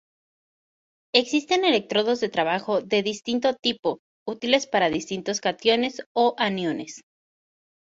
[1.13, 7.01] Existen electrodos de trabajo de distinto tipo útiles para distintos cationes o aniones.